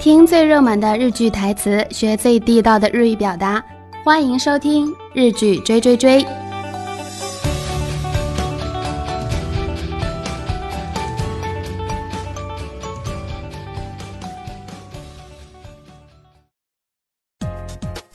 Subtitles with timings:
[0.00, 3.64] 听最热门的日剧台词，学最地道的日语表达。
[4.04, 6.24] 欢迎收听《日剧追追追》。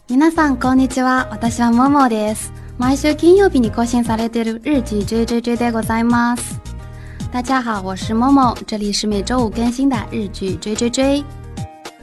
[0.07, 1.27] 皆さんこんにちは。
[1.31, 2.53] 私はももです。
[2.77, 6.59] 毎週金曜日に更新されている日剧追追追でございます。
[7.31, 11.23] 大家好，我是もも，这里是每周五更新的日剧追追追。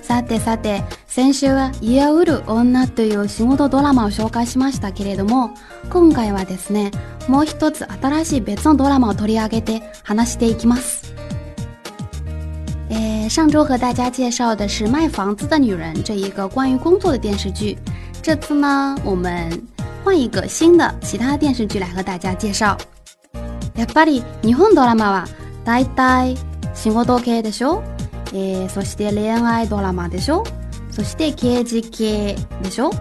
[0.04, 5.52] さてさて、先週は家を売る女という仕事ドラマを紹介しましたけれども、
[5.90, 6.92] 今回はですね、
[7.30, 11.14] もう一つ新しい別のドラマを取り上げて話していきます。
[12.90, 17.78] 诶，上周和大家介绍的是《卖房子的女人》这一个关于工作的电视剧，
[18.22, 19.50] 这次呢，我们
[20.04, 22.78] 换一个新的其他电视剧来和大家介绍。
[23.76, 25.26] やっぱり日本ドラマは
[25.64, 26.36] 大体
[26.76, 27.82] 仕事系でしょ？
[28.34, 30.44] えー、そして恋愛ドラマでしょ？
[30.92, 32.92] そして刑事系でしょ？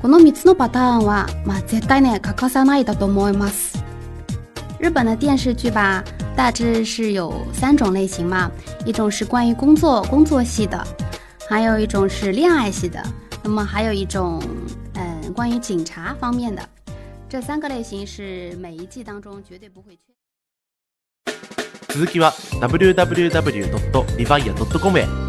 [0.00, 3.82] この3つのパターンは、まあ、絶対ね、欠かさないだと思います。
[4.80, 6.04] 日本的电视剧吧，
[6.36, 8.48] 大致是有三种类型嘛，
[8.86, 10.80] 一种是关于工作工作系的，
[11.48, 13.02] 还有一种是恋爱系的，
[13.42, 14.40] 那么还有一种
[14.94, 16.62] 嗯关于警察方面的。
[17.28, 20.12] 这三个类型是每一季当中绝对不会缺。
[21.98, 22.98] 続きは www.revia.com
[25.00, 25.27] へ